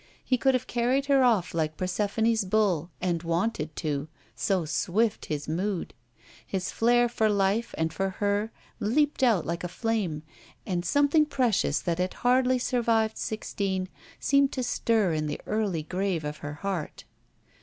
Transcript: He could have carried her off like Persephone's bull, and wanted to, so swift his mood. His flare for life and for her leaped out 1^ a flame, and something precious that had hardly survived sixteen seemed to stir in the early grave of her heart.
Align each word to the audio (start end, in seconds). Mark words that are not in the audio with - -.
He 0.23 0.35
could 0.35 0.55
have 0.55 0.65
carried 0.65 1.05
her 1.05 1.23
off 1.23 1.53
like 1.53 1.77
Persephone's 1.77 2.43
bull, 2.43 2.89
and 2.99 3.21
wanted 3.21 3.75
to, 3.75 4.07
so 4.35 4.65
swift 4.65 5.27
his 5.27 5.47
mood. 5.47 5.93
His 6.43 6.71
flare 6.71 7.07
for 7.07 7.29
life 7.29 7.75
and 7.77 7.93
for 7.93 8.09
her 8.09 8.51
leaped 8.79 9.21
out 9.21 9.45
1^ 9.45 9.63
a 9.63 9.67
flame, 9.67 10.23
and 10.65 10.83
something 10.83 11.27
precious 11.27 11.79
that 11.81 11.99
had 11.99 12.15
hardly 12.15 12.57
survived 12.57 13.19
sixteen 13.19 13.89
seemed 14.19 14.51
to 14.53 14.63
stir 14.63 15.13
in 15.13 15.27
the 15.27 15.39
early 15.45 15.83
grave 15.83 16.23
of 16.23 16.37
her 16.37 16.53
heart. 16.55 17.03